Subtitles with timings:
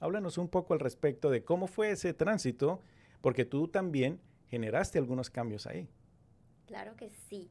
[0.00, 2.82] Háblanos un poco al respecto de cómo fue ese tránsito,
[3.20, 5.88] porque tú también generaste algunos cambios ahí.
[6.66, 7.50] Claro que sí.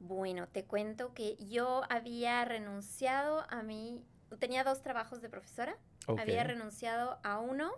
[0.00, 4.02] Bueno, te cuento que yo había renunciado a mi,
[4.38, 7.70] tenía dos trabajos de profesora, había renunciado a uno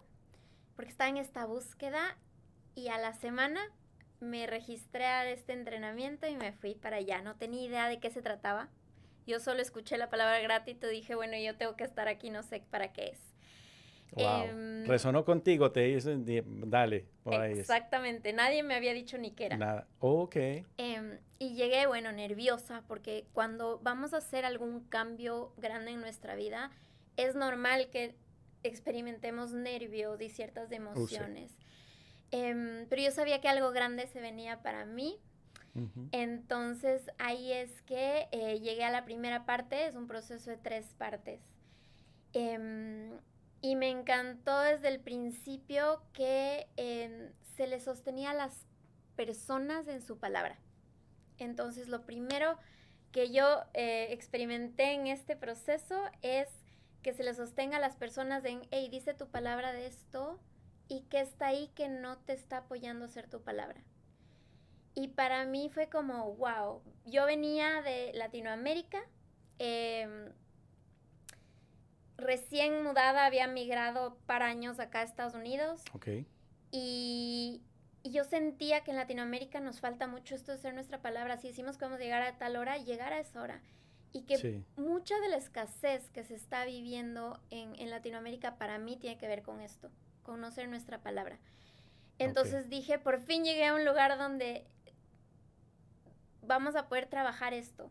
[0.77, 2.17] porque estaba en esta búsqueda
[2.75, 3.61] y a la semana
[4.21, 7.21] me registré a este entrenamiento y me fui para allá.
[7.23, 8.69] No tenía idea de qué se trataba.
[9.27, 12.43] Yo solo escuché la palabra gratitud y dije, bueno, yo tengo que estar aquí, no
[12.43, 13.32] sé para qué es.
[14.17, 16.25] Em, Resonó contigo, te dicen,
[16.71, 17.07] dale.
[17.51, 19.57] exactamente, nadie me había dicho ni qué era.
[19.57, 20.37] Nada, ok.
[20.77, 26.35] Em, y llegué, bueno, nerviosa, porque cuando vamos a hacer algún cambio grande en nuestra
[26.35, 26.71] vida,
[27.17, 28.15] es normal que
[28.63, 31.57] experimentemos nervios y ciertas uh, emociones.
[32.31, 35.19] Em, pero yo sabía que algo grande se venía para mí.
[36.11, 40.85] Entonces ahí es que eh, llegué a la primera parte, es un proceso de tres
[40.99, 41.41] partes.
[43.63, 48.67] Y me encantó desde el principio que em, se le sostenía a las
[49.17, 50.59] personas en su palabra.
[51.39, 52.59] Entonces, lo primero
[53.13, 56.49] que yo eh, experimenté en este proceso es
[57.03, 60.41] que se le sostenga a las personas en, hey, dice tu palabra de esto
[60.89, 63.83] y que está ahí que no te está apoyando a hacer tu palabra.
[64.95, 69.03] Y para mí fue como, wow, yo venía de Latinoamérica,
[69.59, 70.33] eh,
[72.33, 75.83] recién mudada, había migrado para años acá a Estados Unidos.
[75.93, 76.09] Ok.
[76.71, 77.63] Y,
[78.05, 81.37] yo sentía que en Latinoamérica nos falta mucho esto de ser nuestra palabra.
[81.37, 83.63] Si decimos que vamos a llegar a tal hora, llegar a esa hora.
[84.13, 88.97] Y que mucha de la escasez que se está viviendo en, en, Latinoamérica para mí
[88.97, 89.91] tiene que ver con esto,
[90.23, 91.39] conocer nuestra palabra.
[92.19, 94.67] Entonces dije, por fin llegué a un lugar donde
[96.43, 97.91] vamos a poder trabajar esto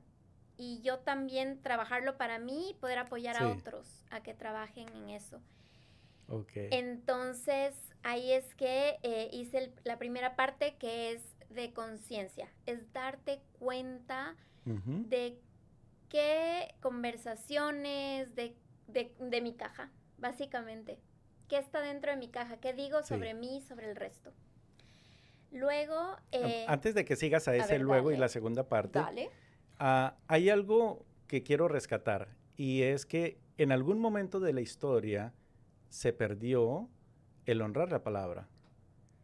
[0.61, 5.09] y yo también trabajarlo para mí y poder apoyar a otros a que trabajen en
[5.09, 5.41] eso.
[6.27, 6.69] Okay.
[6.71, 13.41] Entonces, ahí es que eh, hice la primera parte que es de conciencia, es darte
[13.57, 15.39] cuenta de
[16.09, 18.55] qué conversaciones, de,
[18.87, 20.99] de, mi caja, básicamente.
[21.49, 22.57] ¿Qué está dentro de mi caja?
[22.57, 24.31] ¿Qué digo sobre mí y sobre el resto?
[25.51, 26.17] Luego...
[26.31, 28.99] Eh, Antes de que sigas a ese luego y la segunda parte.
[28.99, 29.31] Dale
[29.83, 35.33] Ah, hay algo que quiero rescatar y es que en algún momento de la historia
[35.89, 36.87] se perdió
[37.47, 38.47] el honrar la palabra.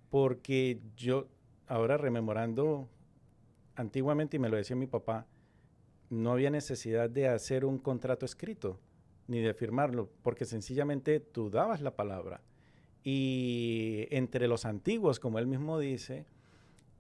[0.10, 1.28] Porque yo,
[1.68, 2.90] ahora rememorando,
[3.76, 5.28] antiguamente, y me lo decía mi papá,
[6.10, 8.80] no había necesidad de hacer un contrato escrito
[9.28, 12.42] ni de firmarlo, porque sencillamente tú dabas la palabra.
[13.04, 16.26] Y entre los antiguos, como él mismo dice,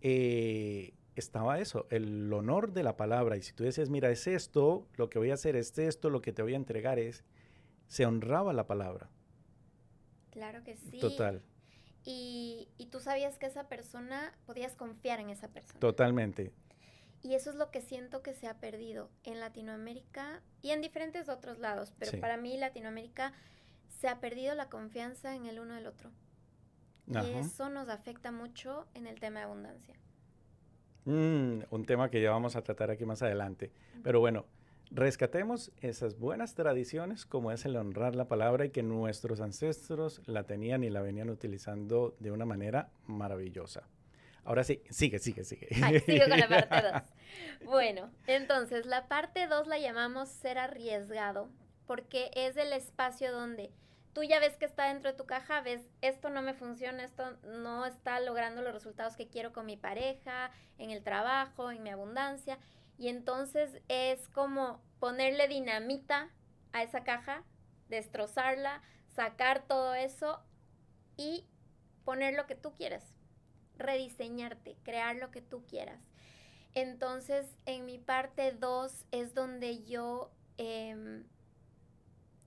[0.01, 3.37] eh, estaba eso, el honor de la palabra.
[3.37, 6.21] Y si tú dices, mira, es esto, lo que voy a hacer es esto, lo
[6.21, 7.23] que te voy a entregar es,
[7.87, 9.09] se honraba la palabra.
[10.31, 10.99] Claro que sí.
[10.99, 11.41] Total.
[12.03, 15.79] Y, y tú sabías que esa persona, podías confiar en esa persona.
[15.79, 16.53] Totalmente.
[17.21, 21.29] Y eso es lo que siento que se ha perdido en Latinoamérica y en diferentes
[21.29, 21.93] otros lados.
[21.97, 23.33] Pero para mí Latinoamérica
[23.99, 26.11] se ha perdido la confianza en el uno del otro.
[27.07, 29.95] Y eso nos afecta mucho en el tema de abundancia.
[31.07, 33.71] Mm, un tema que ya vamos a tratar aquí más adelante.
[34.03, 34.45] Pero bueno,
[34.91, 40.43] rescatemos esas buenas tradiciones como es el honrar la palabra y que nuestros ancestros la
[40.43, 43.87] tenían y la venían utilizando de una manera maravillosa.
[44.43, 45.69] Ahora sí, sigue, sigue, sigue.
[46.01, 47.01] sigo con la parte 2.
[47.65, 51.47] Bueno, entonces la parte 2 la llamamos ser arriesgado
[51.85, 53.71] porque es el espacio donde
[54.13, 57.37] tú ya ves que está dentro de tu caja, ves, esto no me funciona, esto
[57.43, 61.89] no está logrando los resultados que quiero con mi pareja, en el trabajo, en mi
[61.89, 62.57] abundancia.
[62.97, 66.29] Y entonces es como ponerle dinamita
[66.73, 67.43] a esa caja,
[67.89, 70.41] destrozarla, sacar todo eso
[71.15, 71.45] y
[72.05, 73.03] poner lo que tú quieras,
[73.77, 75.99] rediseñarte, crear lo que tú quieras.
[76.73, 81.25] Entonces, en mi parte 2 es donde yo em,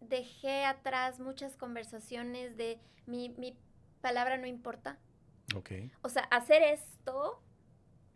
[0.00, 3.56] dejé atrás muchas conversaciones de mi,
[4.00, 4.98] palabra no importa.
[5.54, 5.72] Ok.
[6.02, 7.42] O sea, hacer esto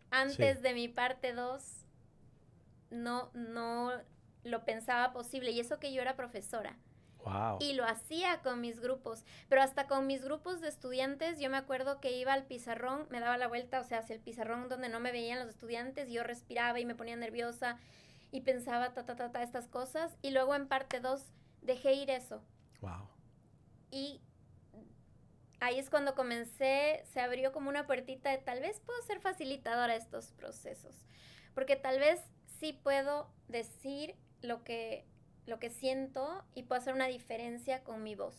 [0.09, 1.85] antes de mi parte 2
[2.91, 3.91] no, no
[4.43, 5.51] lo pensaba posible.
[5.51, 6.77] Y eso que yo era profesora.
[7.23, 7.57] Wow.
[7.59, 11.57] Y lo hacía con mis grupos, pero hasta con mis grupos de estudiantes, yo me
[11.57, 14.89] acuerdo que iba al pizarrón, me daba la vuelta, o sea, hacia el pizarrón donde
[14.89, 17.79] no me veían los estudiantes, y yo respiraba y me ponía nerviosa
[18.31, 20.15] y pensaba ta, ta, ta, ta, estas cosas.
[20.21, 21.25] Y luego en parte 2
[21.65, 22.43] dejé ir eso.
[22.81, 23.09] Wow.
[23.91, 24.21] Y
[25.59, 29.93] ahí es cuando comencé, se abrió como una puertita de tal vez puedo ser facilitadora
[29.93, 31.05] de estos procesos.
[31.53, 32.21] Porque tal vez
[32.59, 35.05] sí puedo decir lo que,
[35.45, 38.35] lo que siento y puedo hacer una diferencia con mi voz.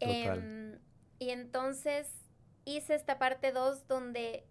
[0.00, 0.78] Em,
[1.18, 2.08] y entonces
[2.64, 4.46] hice esta parte 2 donde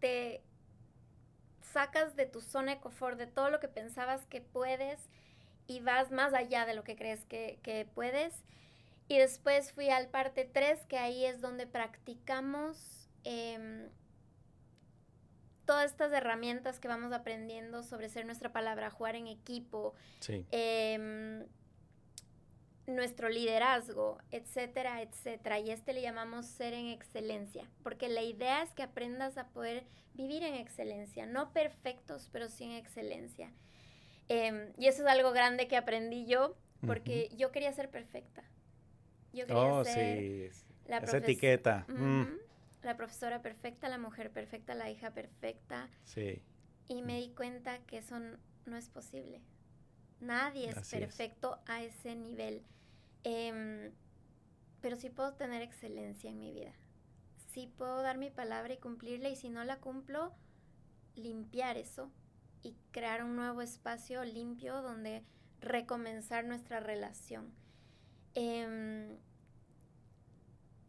[0.00, 0.42] te
[1.60, 5.08] sacas de tu zona de confort, de todo lo que pensabas que puedes
[5.68, 8.42] y vas más allá de lo que crees que, puedes.
[9.06, 13.88] Y después fui al parte 3, que ahí es donde practicamos em,
[15.66, 19.94] todas estas herramientas que vamos aprendiendo sobre ser nuestra palabra, jugar en equipo,
[20.50, 21.46] em,
[22.86, 25.58] nuestro liderazgo, etcétera, etcétera.
[25.58, 29.84] Y este le llamamos ser en excelencia, porque la idea es que aprendas a poder
[30.14, 33.52] vivir en excelencia, no perfectos, pero sí en excelencia.
[34.28, 38.44] Em, y eso es algo grande que aprendí yo, porque yo quería ser perfecta.
[39.32, 40.64] Yo quería oh, ser sí.
[40.86, 41.86] la Esa etiqueta.
[41.88, 42.48] Mm
[42.82, 45.88] la profesora perfecta, la mujer perfecta, la hija perfecta.
[46.04, 46.42] Sí.
[46.88, 49.42] Y me di cuenta que eso no es posible.
[50.20, 52.62] Nadie es perfecto a ese nivel.
[53.24, 53.92] Em,
[54.80, 56.72] pero sí puedo tener excelencia en mi vida.
[57.52, 60.32] Sí puedo dar mi palabra y cumplirla y si no la cumplo,
[61.14, 62.10] limpiar eso
[62.62, 65.24] y crear un nuevo espacio limpio donde
[65.60, 67.52] recomenzar nuestra relación.
[68.34, 69.18] Eh,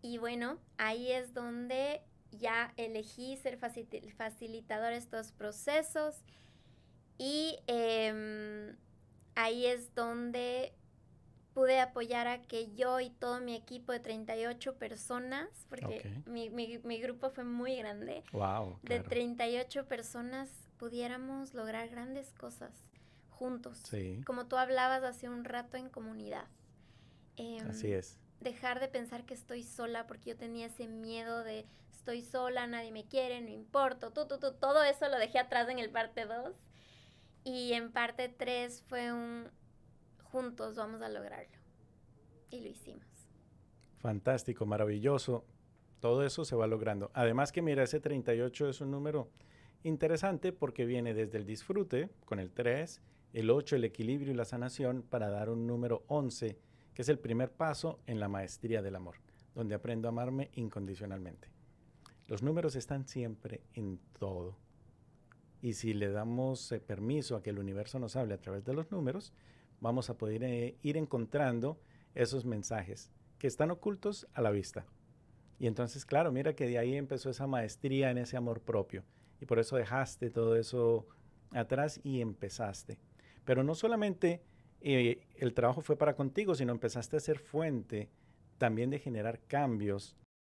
[0.02, 2.02] y bueno, ahí es donde
[2.32, 6.24] ya elegí ser facilitador de estos procesos
[7.18, 8.78] y em,
[9.36, 10.74] ahí es donde
[11.60, 17.00] pude apoyar a que yo y todo mi equipo de 38 personas, porque mi, mi,
[17.00, 22.72] grupo fue muy grande, wow, de 38 personas pudiéramos lograr grandes cosas
[23.30, 23.84] juntos.
[24.26, 26.46] Como tú hablabas hace un rato en comunidad.
[27.68, 32.22] Así es dejar de pensar que estoy sola porque yo tenía ese miedo de estoy
[32.22, 35.78] sola, nadie me quiere, no importo, tú, tú, tú, todo eso lo dejé atrás en
[35.78, 36.56] el parte 2
[37.44, 39.52] y en parte 3 fue un
[40.32, 41.58] juntos vamos a lograrlo
[42.50, 43.06] y lo hicimos.
[43.98, 45.46] Fantástico, maravilloso.
[46.00, 47.12] Todo eso se va logrando.
[47.14, 49.30] Además que mira, ese 38 es un número
[49.84, 53.02] interesante porque viene desde el disfrute con el 3,
[53.34, 56.58] el 8 el equilibrio y la sanación para dar un número 11
[56.94, 59.16] que es el primer paso en la maestría del amor,
[59.56, 61.50] donde aprendo a amarme incondicionalmente.
[62.28, 64.58] Los números están siempre en todo.
[65.62, 68.74] Y si le damos eh, permiso a que el universo nos hable a través de
[68.74, 69.34] los números,
[69.80, 71.80] vamos a poder eh, ir encontrando
[72.16, 74.86] esos mensajes que están ocultos a la vista.
[75.60, 79.04] Y entonces, claro, mira que de ahí empezó esa maestría en ese amor propio.
[79.42, 81.08] Y por eso dejaste todo eso
[81.52, 82.98] atrás y empezaste.
[83.46, 84.42] Pero no solamente
[84.82, 88.10] y el trabajo fue para contigo, sino empezaste a ser fuente
[88.58, 90.16] también de generar cambios